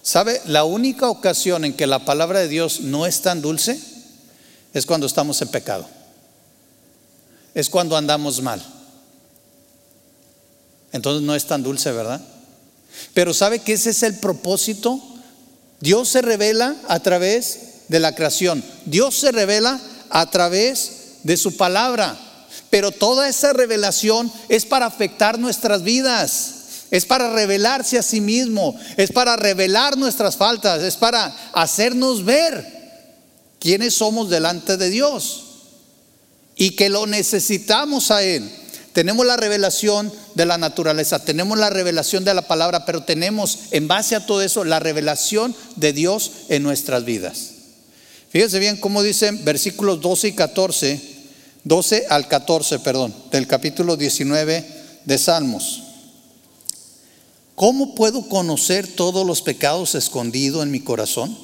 [0.00, 0.40] ¿Sabe?
[0.46, 3.78] La única ocasión en que la palabra de Dios no es tan dulce
[4.72, 5.86] es cuando estamos en pecado.
[7.52, 8.64] Es cuando andamos mal.
[10.92, 12.26] Entonces no es tan dulce, ¿verdad?
[13.14, 15.00] Pero ¿sabe que ese es el propósito?
[15.80, 18.64] Dios se revela a través de la creación.
[18.84, 19.80] Dios se revela
[20.10, 22.18] a través de su palabra.
[22.70, 26.52] Pero toda esa revelación es para afectar nuestras vidas.
[26.90, 28.78] Es para revelarse a sí mismo.
[28.96, 30.82] Es para revelar nuestras faltas.
[30.82, 32.76] Es para hacernos ver
[33.58, 35.44] quiénes somos delante de Dios
[36.56, 38.50] y que lo necesitamos a Él.
[38.96, 43.88] Tenemos la revelación de la naturaleza, tenemos la revelación de la palabra, pero tenemos en
[43.88, 47.50] base a todo eso la revelación de Dios en nuestras vidas.
[48.30, 51.00] Fíjense bien cómo dicen versículos 12 y 14,
[51.64, 54.66] 12 al 14, perdón, del capítulo 19
[55.04, 55.82] de Salmos.
[57.54, 61.36] ¿Cómo puedo conocer todos los pecados escondidos en mi corazón?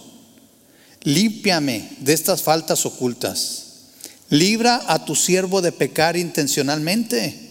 [1.04, 3.64] límpiame de estas faltas ocultas.
[4.28, 7.41] Libra a tu siervo de pecar intencionalmente.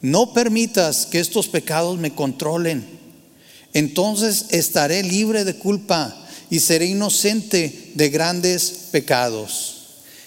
[0.00, 2.86] No permitas que estos pecados me controlen.
[3.72, 6.14] Entonces estaré libre de culpa
[6.50, 9.74] y seré inocente de grandes pecados.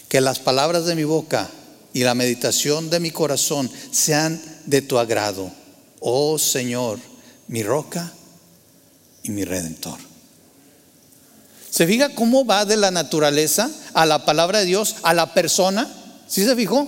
[0.09, 1.49] Que las palabras de mi boca
[1.93, 5.51] y la meditación de mi corazón sean de tu agrado,
[5.99, 6.99] oh Señor,
[7.47, 8.11] mi roca
[9.23, 9.97] y mi redentor.
[11.69, 15.89] ¿Se fija cómo va de la naturaleza a la palabra de Dios, a la persona?
[16.27, 16.87] ¿Sí se fijó?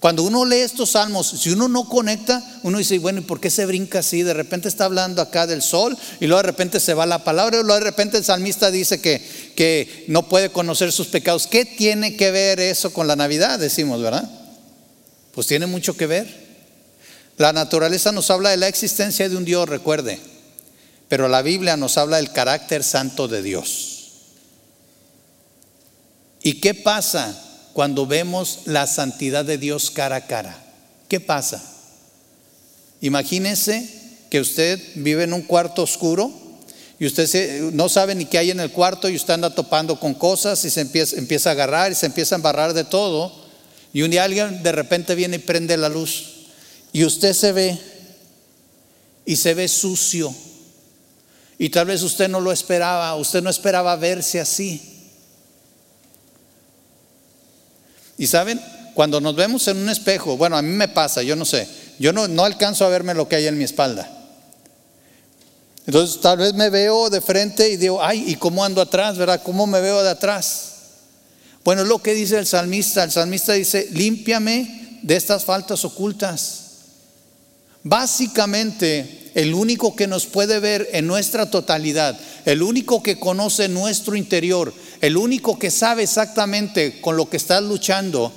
[0.00, 3.50] Cuando uno lee estos salmos, si uno no conecta, uno dice, bueno, ¿y por qué
[3.50, 4.22] se brinca así?
[4.22, 7.58] De repente está hablando acá del sol y luego de repente se va la palabra
[7.58, 9.20] y luego de repente el salmista dice que,
[9.56, 11.48] que no puede conocer sus pecados.
[11.48, 13.58] ¿Qué tiene que ver eso con la Navidad?
[13.58, 14.30] Decimos, ¿verdad?
[15.32, 16.48] Pues tiene mucho que ver.
[17.36, 20.20] La naturaleza nos habla de la existencia de un Dios, recuerde.
[21.08, 23.94] Pero la Biblia nos habla del carácter santo de Dios.
[26.40, 27.47] ¿Y qué pasa
[27.78, 30.58] cuando vemos la santidad de Dios cara a cara?
[31.06, 31.62] ¿Qué pasa?
[33.00, 33.88] Imagínese
[34.30, 36.32] que usted vive en un cuarto oscuro
[36.98, 40.14] y usted no sabe ni qué hay en el cuarto y usted anda topando con
[40.14, 43.32] cosas y se empieza, empieza a agarrar y se empieza a embarrar de todo.
[43.92, 46.48] Y un día alguien de repente viene y prende la luz
[46.92, 47.78] y usted se ve
[49.24, 50.34] y se ve sucio.
[51.58, 54.97] Y tal vez usted no lo esperaba, usted no esperaba verse así.
[58.18, 58.60] Y saben,
[58.94, 62.12] cuando nos vemos en un espejo, bueno, a mí me pasa, yo no sé, yo
[62.12, 64.10] no, no alcanzo a verme lo que hay en mi espalda.
[65.86, 69.40] Entonces tal vez me veo de frente y digo, ay, ¿y cómo ando atrás, verdad?
[69.42, 70.72] ¿Cómo me veo de atrás?
[71.64, 73.04] Bueno, es lo que dice el salmista.
[73.04, 76.67] El salmista dice, límpiame de estas faltas ocultas.
[77.84, 84.16] Básicamente, el único que nos puede ver en nuestra totalidad, el único que conoce nuestro
[84.16, 88.32] interior, el único que sabe exactamente con lo que estás luchando,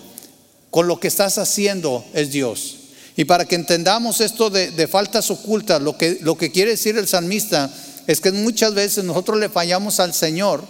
[0.70, 2.78] con lo que estás haciendo, es Dios.
[3.18, 7.08] Y para que entendamos esto de, faltas ocultas, lo que, lo que quiere decir el
[7.08, 7.74] salmista
[8.08, 10.64] es que muchas veces nosotros le fallamos al Señor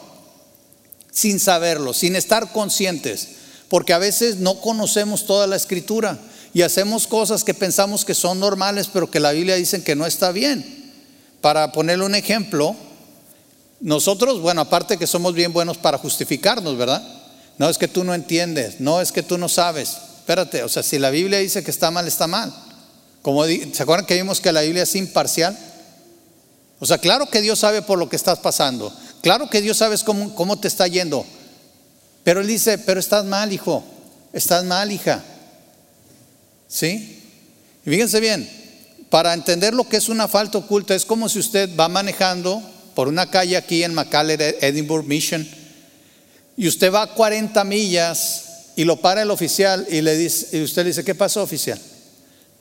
[1.11, 3.27] sin saberlo, sin estar conscientes,
[3.69, 6.19] porque a veces no conocemos toda la escritura
[6.53, 10.05] y hacemos cosas que pensamos que son normales, pero que la Biblia dice que no
[10.05, 10.93] está bien.
[11.39, 12.75] Para ponerle un ejemplo,
[13.79, 17.01] nosotros, bueno, aparte que somos bien buenos para justificarnos, ¿verdad?
[17.57, 19.97] No es que tú no entiendes, no es que tú no sabes.
[20.19, 22.53] Espérate, o sea, si la Biblia dice que está mal, está mal.
[23.21, 25.57] Como, ¿Se acuerdan que vimos que la Biblia es imparcial?
[26.79, 28.93] O sea, claro que Dios sabe por lo que estás pasando.
[29.21, 31.25] Claro que Dios sabe cómo, cómo te está yendo.
[32.23, 33.83] Pero Él dice, pero estás mal, hijo.
[34.33, 35.23] Estás mal, hija.
[36.71, 37.19] ¿Sí?
[37.85, 38.49] Y fíjense bien,
[39.09, 42.63] para entender lo que es una falta oculta, es como si usted va manejando
[42.95, 45.45] por una calle aquí en McAllen, Edinburgh Mission,
[46.55, 48.45] y usted va a 40 millas
[48.77, 51.79] y lo para el oficial y, le dice, y usted le dice, ¿qué pasó oficial?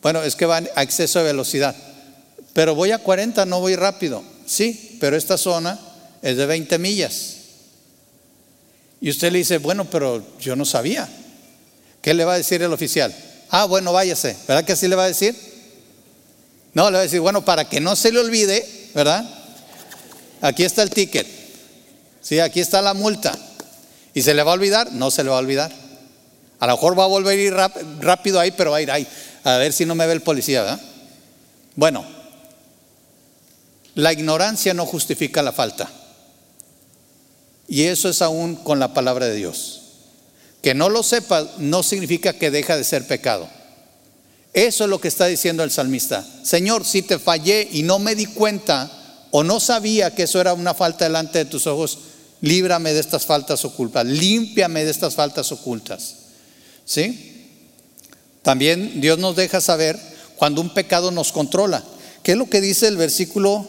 [0.02, 1.76] Bueno, es que va a exceso de velocidad.
[2.52, 4.24] Pero voy a 40, no voy rápido.
[4.44, 5.78] Sí, pero esta zona
[6.22, 7.36] es de 20 millas.
[9.00, 11.08] Y usted le dice, bueno, pero yo no sabía.
[12.02, 13.14] ¿Qué le va a decir el oficial?
[13.50, 14.36] Ah, bueno, váyase.
[14.46, 15.34] ¿Verdad que así le va a decir?
[16.72, 19.28] No, le va a decir, bueno, para que no se le olvide, ¿verdad?
[20.40, 21.26] Aquí está el ticket.
[22.20, 23.36] Sí, aquí está la multa.
[24.14, 24.92] ¿Y se le va a olvidar?
[24.92, 25.72] No se le va a olvidar.
[26.60, 27.54] A lo mejor va a volver a ir
[28.00, 29.06] rápido ahí, pero va a ir ahí.
[29.44, 30.80] A ver si no me ve el policía, ¿verdad?
[31.74, 32.04] Bueno,
[33.94, 35.90] la ignorancia no justifica la falta.
[37.66, 39.79] Y eso es aún con la palabra de Dios.
[40.62, 43.48] Que no lo sepa no significa que deja de ser pecado.
[44.52, 46.26] Eso es lo que está diciendo el salmista.
[46.42, 48.90] Señor, si te fallé y no me di cuenta
[49.30, 51.98] o no sabía que eso era una falta delante de tus ojos,
[52.40, 56.14] líbrame de estas faltas ocultas, límpiame de estas faltas ocultas.
[56.84, 57.48] ¿Sí?
[58.42, 59.98] También Dios nos deja saber
[60.36, 61.84] cuando un pecado nos controla.
[62.22, 63.66] ¿Qué es lo que dice el versículo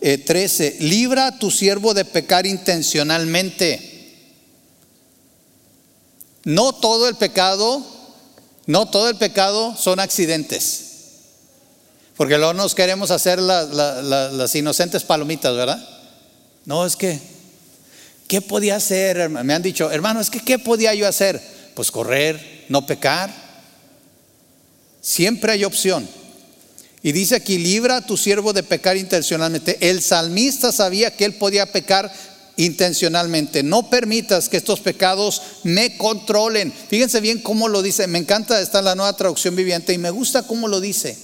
[0.00, 0.66] 13?
[0.66, 3.93] Eh, Libra a tu siervo de pecar intencionalmente.
[6.44, 7.84] No todo el pecado,
[8.66, 10.80] no todo el pecado son accidentes.
[12.16, 15.88] Porque luego nos queremos hacer las inocentes palomitas, ¿verdad?
[16.64, 17.18] No, es que,
[18.28, 19.28] ¿qué podía hacer?
[19.28, 21.40] Me han dicho, hermano, es que, ¿qué podía yo hacer?
[21.74, 23.34] Pues correr, no pecar.
[25.00, 26.08] Siempre hay opción.
[27.02, 29.76] Y dice aquí, libra a tu siervo de pecar intencionalmente.
[29.80, 32.10] El salmista sabía que él podía pecar
[32.56, 33.62] intencionalmente.
[33.62, 36.72] No permitas que estos pecados me controlen.
[36.72, 38.06] Fíjense bien cómo lo dice.
[38.06, 41.18] Me encanta, está en la nueva traducción viviente y me gusta cómo lo dice.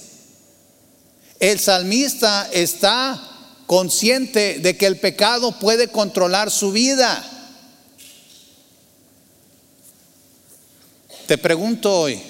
[1.39, 3.19] El salmista está
[3.65, 7.23] consciente de que el pecado puede controlar su vida.
[11.27, 12.21] Te pregunto hoy,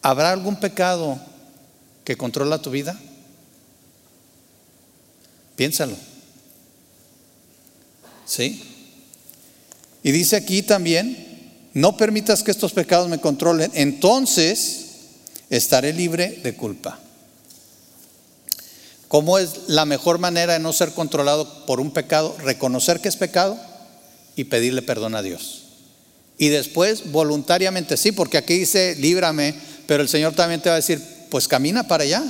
[0.00, 1.20] ¿habrá algún pecado
[2.04, 2.98] que controla tu vida?
[5.56, 6.13] Piénsalo.
[8.26, 8.62] ¿Sí?
[10.02, 14.84] Y dice aquí también, no permitas que estos pecados me controlen, entonces
[15.50, 16.98] estaré libre de culpa.
[19.08, 22.36] ¿Cómo es la mejor manera de no ser controlado por un pecado?
[22.42, 23.58] Reconocer que es pecado
[24.36, 25.62] y pedirle perdón a Dios.
[26.36, 29.54] Y después voluntariamente, sí, porque aquí dice, líbrame,
[29.86, 32.24] pero el Señor también te va a decir, pues camina para allá.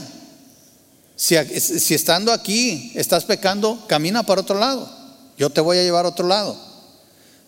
[1.16, 5.03] Si, si estando aquí estás pecando, camina para otro lado.
[5.36, 6.56] Yo te voy a llevar a otro lado.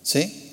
[0.02, 0.46] ¿Sí?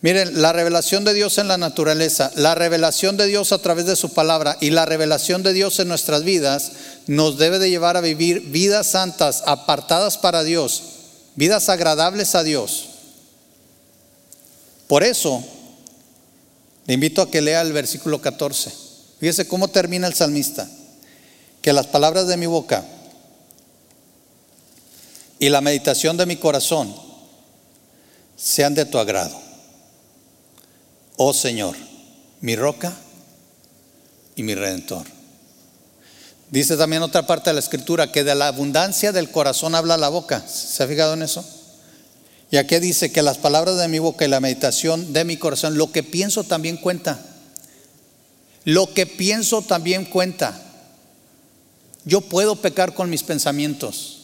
[0.00, 3.96] Miren, la revelación de Dios en la naturaleza, la revelación de Dios a través de
[3.96, 6.70] su palabra y la revelación de Dios en nuestras vidas
[7.08, 10.82] nos debe de llevar a vivir vidas santas, apartadas para Dios,
[11.34, 12.90] vidas agradables a Dios.
[14.86, 15.44] Por eso,
[16.86, 18.72] le invito a que lea el versículo 14.
[19.18, 20.68] Fíjese cómo termina el salmista.
[21.60, 22.84] Que las palabras de mi boca
[25.38, 26.94] y la meditación de mi corazón
[28.36, 29.38] sean de tu agrado.
[31.16, 31.76] Oh Señor,
[32.40, 32.96] mi roca
[34.36, 35.04] y mi redentor.
[36.50, 40.08] Dice también otra parte de la escritura que de la abundancia del corazón habla la
[40.08, 40.46] boca.
[40.48, 41.44] ¿Se ha fijado en eso?
[42.50, 45.76] Y aquí dice que las palabras de mi boca y la meditación de mi corazón,
[45.76, 47.18] lo que pienso también cuenta.
[48.64, 50.58] Lo que pienso también cuenta.
[52.04, 54.17] Yo puedo pecar con mis pensamientos.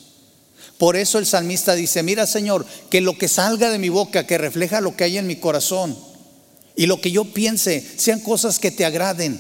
[0.79, 4.39] Por eso el salmista dice, mira Señor, que lo que salga de mi boca, que
[4.39, 5.97] refleja lo que hay en mi corazón,
[6.77, 9.39] y lo que yo piense, sean cosas que te agraden.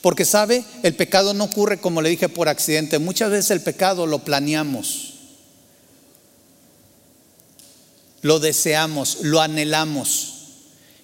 [0.00, 2.98] Porque sabe, el pecado no ocurre como le dije por accidente.
[2.98, 5.14] Muchas veces el pecado lo planeamos,
[8.22, 10.34] lo deseamos, lo anhelamos.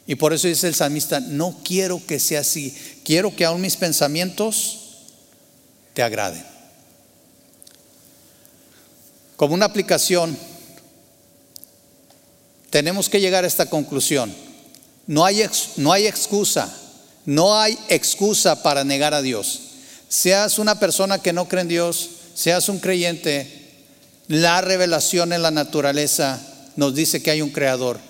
[0.07, 2.77] Y por eso dice el salmista, no quiero que sea así.
[3.05, 4.81] Quiero que aún mis pensamientos
[5.95, 6.54] te agraden.
[9.45, 10.35] Como una aplicación,
[12.71, 14.35] tenemos que llegar a esta conclusión.
[15.07, 15.45] No hay,
[15.77, 16.75] no hay excusa,
[17.27, 19.61] no hay excusa para negar a Dios.
[20.09, 23.71] Seas una persona que no cree en Dios, seas un creyente,
[24.29, 26.41] la revelación en la naturaleza
[26.77, 28.01] nos dice que hay un creador.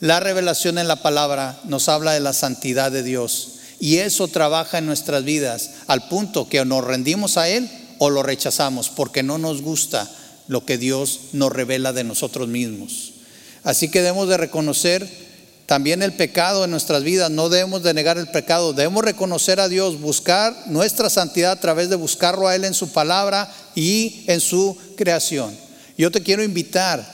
[0.00, 3.60] La revelación en la palabra nos habla de la santidad de Dios.
[3.78, 8.24] Y eso trabaja en nuestras vidas al punto que nos rendimos a Él o lo
[8.24, 10.10] rechazamos porque no nos gusta
[10.50, 13.12] lo que Dios nos revela de nosotros mismos.
[13.62, 15.08] Así que debemos de reconocer
[15.66, 19.68] también el pecado en nuestras vidas, no debemos de negar el pecado, debemos reconocer a
[19.68, 24.40] Dios, buscar nuestra santidad a través de buscarlo a Él en su palabra y en
[24.40, 25.56] su creación.
[25.96, 27.06] Yo te quiero invitar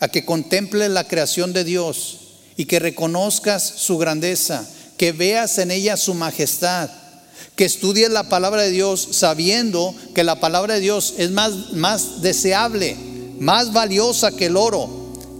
[0.00, 2.20] a que contemples la creación de Dios
[2.56, 4.66] y que reconozcas su grandeza
[4.96, 6.88] que veas en ella su majestad,
[7.56, 12.22] que estudies la palabra de Dios sabiendo que la palabra de Dios es más, más
[12.22, 12.96] deseable,
[13.38, 14.88] más valiosa que el oro,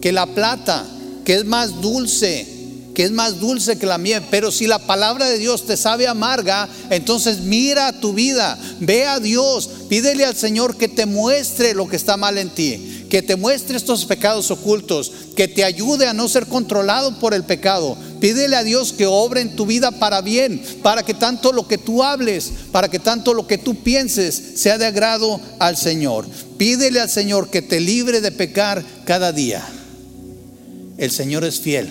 [0.00, 0.86] que la plata,
[1.24, 2.46] que es más dulce,
[2.94, 4.22] que es más dulce que la miel.
[4.30, 9.20] Pero si la palabra de Dios te sabe amarga, entonces mira tu vida, ve a
[9.20, 13.36] Dios, pídele al Señor que te muestre lo que está mal en ti que te
[13.36, 17.98] muestre estos pecados ocultos, que te ayude a no ser controlado por el pecado.
[18.20, 21.76] Pídele a Dios que obre en tu vida para bien, para que tanto lo que
[21.76, 26.26] tú hables, para que tanto lo que tú pienses sea de agrado al Señor.
[26.56, 29.66] Pídele al Señor que te libre de pecar cada día.
[30.96, 31.88] El Señor es fiel.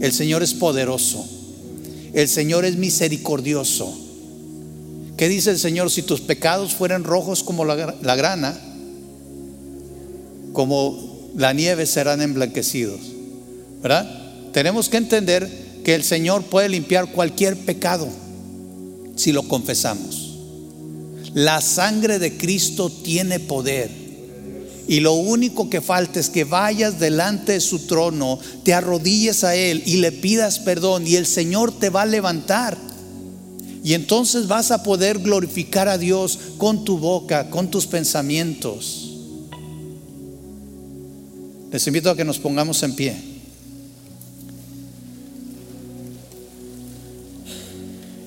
[0.00, 1.24] El Señor es poderoso.
[2.12, 3.96] El Señor es misericordioso.
[5.16, 5.90] ¿Qué dice el Señor?
[5.90, 8.58] Si tus pecados fueran rojos como la, la grana,
[10.58, 12.98] como la nieve serán emblanquecidos.
[13.80, 14.50] ¿Verdad?
[14.52, 15.48] Tenemos que entender
[15.84, 18.08] que el Señor puede limpiar cualquier pecado
[19.14, 20.34] si lo confesamos.
[21.32, 23.88] La sangre de Cristo tiene poder.
[24.88, 29.54] Y lo único que falta es que vayas delante de su trono, te arrodilles a
[29.54, 32.76] Él y le pidas perdón y el Señor te va a levantar.
[33.84, 39.07] Y entonces vas a poder glorificar a Dios con tu boca, con tus pensamientos.
[41.70, 43.16] Les invito a que nos pongamos en pie.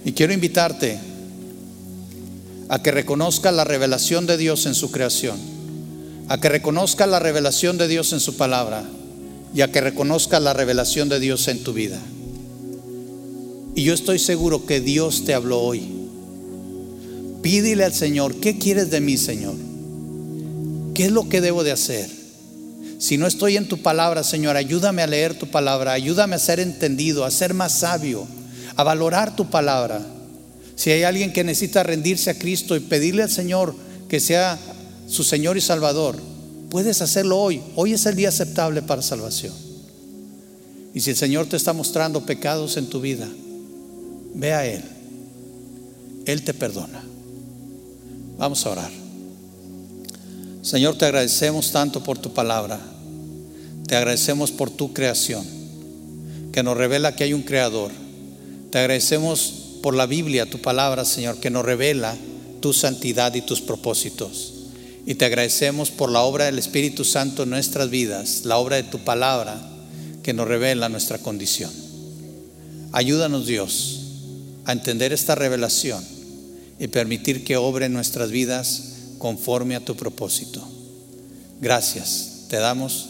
[0.06, 1.00] Y quiero invitarte
[2.70, 5.38] a que reconozca la revelación de Dios en su creación,
[6.28, 8.84] a que reconozca la revelación de Dios en su palabra
[9.54, 12.00] y a que reconozca la revelación de Dios en tu vida.
[13.76, 15.84] Y yo estoy seguro que Dios te habló hoy.
[17.42, 19.56] Pídele al Señor, ¿qué quieres de mí, Señor?
[20.94, 22.21] ¿Qué es lo que debo de hacer?
[23.02, 26.60] Si no estoy en tu palabra, Señor, ayúdame a leer tu palabra, ayúdame a ser
[26.60, 28.28] entendido, a ser más sabio,
[28.76, 30.06] a valorar tu palabra.
[30.76, 33.74] Si hay alguien que necesita rendirse a Cristo y pedirle al Señor
[34.08, 34.60] que sea
[35.08, 36.16] su Señor y Salvador,
[36.70, 37.60] puedes hacerlo hoy.
[37.76, 39.56] Hoy es el día aceptable para salvación.
[40.94, 43.28] Y si el Señor te está mostrando pecados en tu vida,
[44.36, 44.84] ve a Él.
[46.28, 47.04] Él te perdona.
[48.38, 48.92] Vamos a orar.
[50.62, 52.91] Señor, te agradecemos tanto por tu palabra.
[53.92, 55.46] Te agradecemos por tu creación,
[56.54, 57.92] que nos revela que hay un creador.
[58.70, 62.16] Te agradecemos por la Biblia, tu palabra, Señor, que nos revela
[62.62, 64.54] tu santidad y tus propósitos.
[65.06, 68.84] Y te agradecemos por la obra del Espíritu Santo en nuestras vidas, la obra de
[68.84, 69.62] tu palabra
[70.24, 71.70] que nos revela nuestra condición.
[72.94, 74.04] Ayúdanos, Dios,
[74.64, 76.02] a entender esta revelación
[76.80, 78.84] y permitir que obre en nuestras vidas
[79.18, 80.66] conforme a tu propósito.
[81.60, 83.10] Gracias, te damos